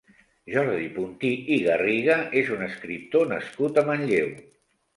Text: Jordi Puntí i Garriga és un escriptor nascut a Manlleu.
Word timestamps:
Jordi 0.53 0.87
Puntí 0.95 1.29
i 1.57 1.59
Garriga 1.67 2.17
és 2.43 2.51
un 2.57 2.65
escriptor 2.71 3.31
nascut 3.35 3.81
a 3.83 3.87
Manlleu. 3.95 4.37